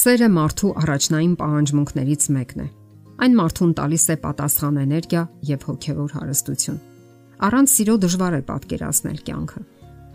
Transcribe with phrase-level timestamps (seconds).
[0.00, 2.66] Սերը մարդու առաջնային պահանջմունքներից մեկն է։
[3.20, 6.78] Այն մարդուն տալիս է պատասխան էներգիա եւ հոգեվոր հարստություն։
[7.50, 9.62] Առանց սիրո դժվար է պատկերացնել կյանքը։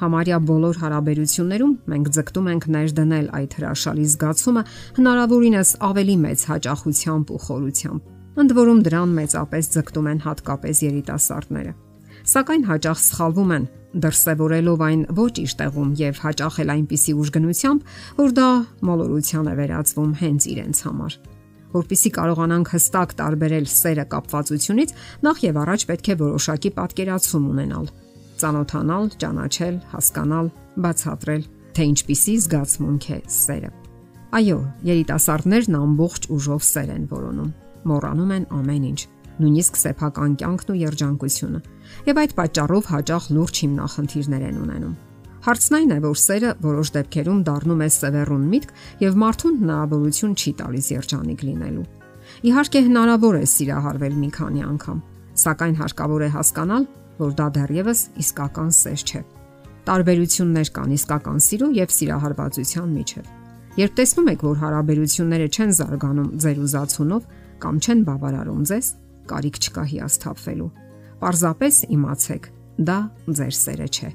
[0.00, 4.66] Համարյա բոլոր հարաբերություններում մենք ձգտում ենք ներդնել այդ հրաշալի զգացումը
[5.04, 11.83] հնարավորինս ավելի մեծ հաճախությամբ ու խորությամբ։ Ընդ որում դրան մեծապես ձգտում են հատկապես երիտասարդները
[12.24, 13.64] սակայն հաճախ սխալվում են
[14.04, 18.48] դրսևորելով այն ոչ իր տեղում եւ հաճախել այնպիսի ուժգնությամբ, որ դա
[18.88, 21.16] մոլորության է վերածվում հենց իրենց համար։
[21.74, 24.90] Որպիսի կարողանանք հստակ տարբերել սերը կապվածությունից,
[25.26, 27.88] նախ եւ առաջ պետք է որոշակի պատկերացում ունենալ։
[28.34, 30.52] Ծանոթանալ, ճանաչել, հասկանալ,
[30.84, 31.42] բացատրել,
[31.74, 33.72] թե ինչպիսի զգացմունք է սերը։
[34.34, 34.60] Այո,
[34.90, 37.50] երիտասարդներն ամբողջ ուժով սեր են որոնում։
[37.90, 39.00] Մոռանում են ամեն ինչ
[39.40, 41.60] նույնիսկ սեփական կյանքն ու երջանկությունը,
[42.08, 44.94] եւ այդ պատճառով հաճախ լուրջ հիմնախնդիրներ են ունենում։
[45.44, 48.70] Հարցն այն է, որ սերը որոշ դեպքերում դառնում է սևեռուն միտք
[49.04, 51.84] եւ մարդուն հնարավորություն չի տալիս երջանիկ լինելու։
[52.48, 55.02] Իհարկե հնարավոր է սիրահարվել մի քանի անգամ,
[55.44, 56.86] սակայն հարկավոր է հասկանալ,
[57.20, 59.20] որ դա դեռևս իսկական սեր չէ։
[59.84, 63.32] Տարբերություններ կան իսկական սիրո եւ սիրահարվածության միջև։
[63.74, 67.24] Երբ տեսնում եք, որ հարաբերությունները չեն զարգանում ձեր ուզածունով
[67.64, 68.86] կամ չեն բավարարում ձեզ,
[69.30, 70.70] կարիք չկա հիասթափվելու։
[71.24, 72.48] Պարզապես իմացեք,
[72.88, 72.98] դա
[73.38, 74.10] ձեր սերը չէ։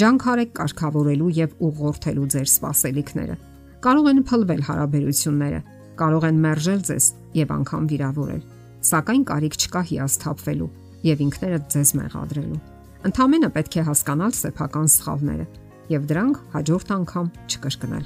[0.00, 3.36] Ջանք արեք կարգավորելու եւ ուղղորդելու ձեր սպասելիքները։
[3.84, 5.60] Կարող են փլվել հարաբերությունները,
[6.00, 8.42] կարող են մերժել ձեզ եւ անգամ վիրավորել։
[8.84, 10.70] Սակայն կարիք չկա հիասթափվելու
[11.04, 12.62] եւ ինքներդ ձեզ մեղադրելու։
[13.04, 15.46] Ընդամենը պետք է հասկանալ սեփական սխալները
[15.92, 18.04] եւ դրանք հաջորդ անգամ չկրկնել։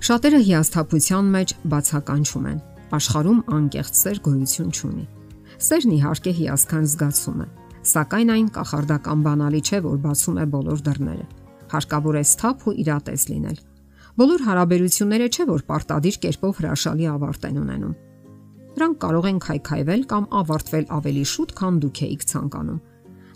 [0.00, 2.60] Շատերը հիասթափության մեջ բացականչում են։
[2.96, 5.04] Աշխարհում անկեղծ սեր գոյություն չունի։
[5.60, 7.46] Սերն իհարկե հիասքանչ զգացում է,
[7.90, 11.26] սակայն այն կախարդական բանալի չէ, որ բացում է բոլոր դռները։
[11.72, 13.58] Հարկավոր է սթափ ու իրատես լինել։
[14.20, 17.94] Բոլոր հարաբերությունները չէ, որ պարտադիր կերպով հրաշալի ավարտ են ունենում։
[18.80, 22.82] Դրանք կարող են քայքայվել կամ ավարտվել ավելի շուտ, քան դուք եք ցանկանում։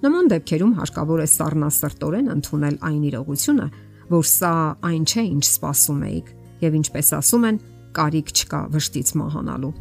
[0.05, 3.67] Նման դեպքերում հարկավոր է սառնասրտորեն ընդունել այն իրողությունը,
[4.15, 4.55] որ սա
[4.89, 6.29] այն չէ, ինչ սպասում էիք,
[6.65, 7.59] եւ ինչպես ասում են,
[7.95, 9.77] կարիք չկա վշտից մահանալու։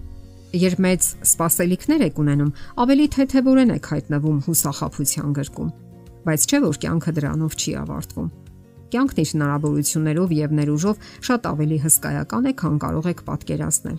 [0.53, 2.49] Երբ մեծ սпасելիքներ եք ունենում,
[2.83, 5.69] ավելի թեթևորեն եք հայտնվում հուսախապության գրկում,
[6.27, 8.27] բայց չէ որ կյանքը դրանով չի ավարտվում։
[8.93, 13.97] Կյանքն իր հնարավորություններով եւ ներուժով շատ ավելի հսկայական է, քան կարող եք պատկերացնել։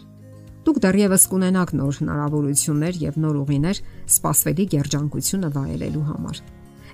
[0.64, 3.82] Դուք դեռևս կունենաք նոր հնարավորություններ եւ նոր ուղիներ
[4.14, 6.38] սпасվելի երջանկությունը վայելելու համար։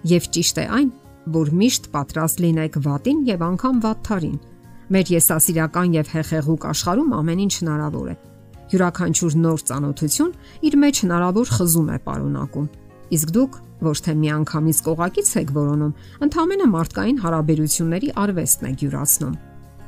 [0.09, 0.91] Եվ ճիշտ է այն,
[1.37, 4.41] որ միշտ պատրաստ լինեք վատին եւ անգամ վատթարին։
[4.91, 8.15] Մեր եսասիրական եւ հեղեղուկ աշխարհում ամեն ինչ հնարավոր է,
[8.71, 10.33] յուրաքանչյուր նոր ճանաչություն
[10.71, 12.67] իր մեջ հնարավոր խզում է պարունակում։
[13.11, 15.95] Իսկ դուք ոչ թե միանգամից կողակից եք որոնում,
[16.27, 19.39] ընդհանրապես մարդկային հարաբերությունների արվեստն եք յուրացնում։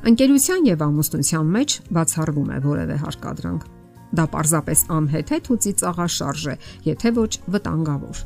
[0.02, 3.68] Ընկերության եւ ամուսնության մեջ բացառվում է որևէ հարկադրանք։
[4.12, 6.56] Դա պարզապես անհեթեթ ու ծիծաղաշարժ է,
[6.88, 8.18] եթե ոչ վտանգավոր։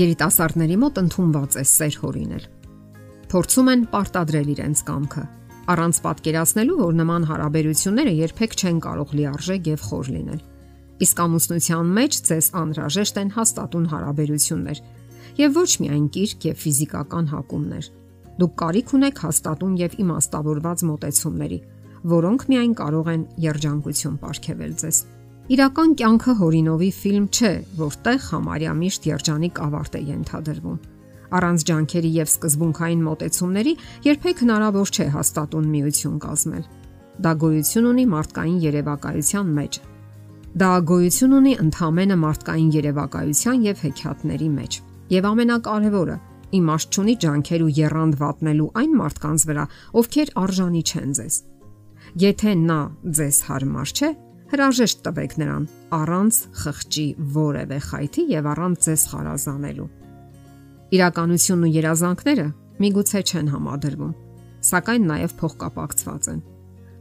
[0.00, 2.48] Երիտասարդների մոտ ընդունված է սեր հորինել։
[3.30, 5.22] Փորձում են պարտադրել իրենց կամքը,
[5.70, 10.40] առանց պատկերացնելու, որ նման հարաբերությունները երբեք չեն կարող լիարժեք եւ խոր լինել։
[11.00, 14.82] Իսկ ամուսնության մեջ ձեզ անհրաժեշտ են հաստատուն հարաբերություններ
[15.40, 17.88] եւ ոչ միայն կիրք եւ ֆիզիկական հակումներ։
[18.40, 21.58] Դուք կարիք ունեք հաստատուն եւ իմաստավորված մոտեցումների,
[22.10, 25.02] որոնք միայն կարող են երջանկություն ապարգևել ձեզ։
[25.50, 30.80] Իրական կյանքը հորինովի ֆիլմ չէ, որտեղ համարյա միշտ երջանիկ ավարտ է ենթադրվում
[31.30, 33.72] Առանց ջանքերի եւ սկզբունքային մոտեցումների
[34.06, 36.64] երբեք հնարավոր չէ հաստատուն միություն կազմել։
[37.20, 39.78] Դա գոյություն ունի մարդկային երևակայության մեջ։
[40.60, 44.78] Դա գոյություն ունի ընդհանրապես մարդկային երևակայության եւ հեքիաթների մեջ։
[45.10, 46.16] Եվ ամենակարևորը,
[46.58, 49.64] իմաստ չունի ջանքեր ու երrand վատնելու այն մարդկանց վրա,
[50.00, 51.36] ովքեր արժանի չեն ձեզ։
[52.24, 52.80] Եթե նա
[53.20, 54.10] ձեզ հարմար չէ,
[54.50, 57.06] հրաժեշտ տվեք նրան առանց խղճի
[57.38, 59.90] որևէ խայթի եւ առանց ձեզ խարազանելու։
[60.90, 62.44] Իրականությունն ու երազանքները
[62.82, 64.14] միգուցե չեն համադրվում,
[64.66, 66.40] սակայն նաև փոխկապակցված են։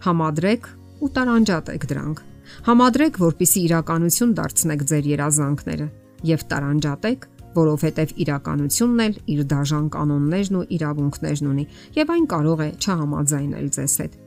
[0.05, 0.67] Համադրեք
[0.99, 2.21] ու տարանջատեք դրանք։
[2.69, 5.87] Համադրեք, որpիսի իրականություն դարձնեք ձեր երազանքները
[6.29, 7.27] եւ տարանջատեք,
[7.57, 11.65] որովհետեւ իրականությունն էլ իր դաժան կանոններն ու իրավունքներն ունի
[11.97, 14.19] եւ այն կարող է չհամաձայնել ձեզ հետ։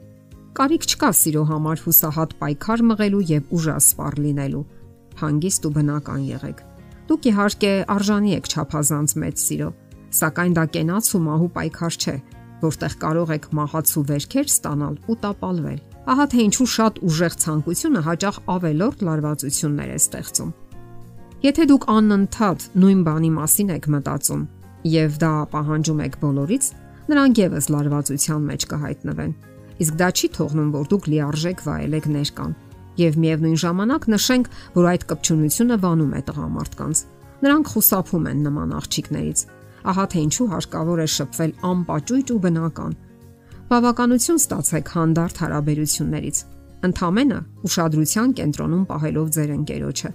[0.58, 4.66] Կարիք չկա սիրո համար հուսահատ պայքար մղելու եւ ուժասպառ լինելու։
[5.22, 6.60] Հանգիստ ու բնական եղեք
[7.12, 9.66] Դուք իհարկե արժանի եք ճափազանց մեծ սիրո,
[10.16, 12.14] սակայն դա կենաց ու մահու պայքար չէ,
[12.62, 15.76] որտեղ կարող եք մահացու վերքեր ստանալ ու տապալվել։
[16.08, 20.50] Ահա թե ինչու շատ ուժեղ ցանկությունը հաճախ ավելորդ լարվածություններ է ստեղծում։
[21.52, 24.42] Եթե դուք անընդհատ նույն բանի մասին եք մտածում
[24.96, 26.64] եւ դա պահանջում եք բոլորից,
[27.12, 29.32] նրանք եւս լարվածության մեջ կհայտնվեն։
[29.84, 32.60] Իսկ դա չի թողնում, որ դուք լիարժեք վայելեք ներկան։
[33.00, 37.02] Եվ միևնույն ժամանակ նշենք, որ այդ կպչունությունը վանում է տղամարդկանց։
[37.42, 39.44] Նրանք խուսափում են նման աղջիկներից։
[39.82, 42.92] Ահա թե ինչու հարկավոր է շփվել անպաճույճ ու բնական։
[43.72, 46.36] Բավականություն ստացեք հանդարտ հարաբերություններից։
[46.82, 50.10] Ընթամենը ուշադրության կենտրոնում պահելով ձեր ընկերոջը։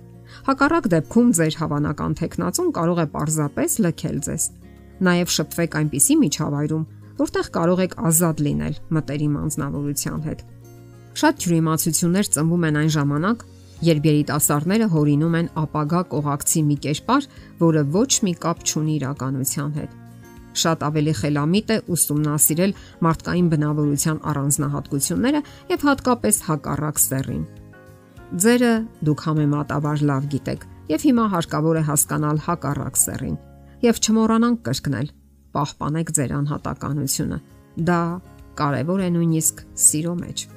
[0.48, 4.44] Հակառակ դեպքում ձեր հավանական տեխնացուն կարող է պարզապես լքել ձեզ։
[5.08, 6.86] Նաև շփվեք այնպիսի միջավայրում,
[7.18, 10.44] որտեղ կարող եք ազատ լինել մտերիմ անznավորության հետ։
[11.18, 13.44] Շատ ջրիմացություններ ծնվում են այն ժամանակ,
[13.88, 17.28] երբ երիտասարդները հորինում են ապագա կողակցի մի կերպար,
[17.62, 19.96] որը ոչ մի կապ չունի իրականության հետ։
[20.58, 22.76] Շատ ավելի խելամիտ է ուսումնասիրել
[23.08, 25.42] մարդկային բնավորության առանձնահատկությունները
[25.74, 27.44] եւ հատկապես հակառակ սեռին։
[28.44, 28.74] Ձերը
[29.08, 33.38] դուք համեմատաբար լավ գիտեք եւ հիմա հարկավոր է հասկանալ հակառակ սեռին
[33.88, 35.10] եւ չմոռանանք կրկնել
[35.58, 37.42] պահպանեք ձեր անհատականությունը։
[37.88, 38.02] Դա
[38.58, 40.57] կարևոր է նույնիսկ սիրո մեջ։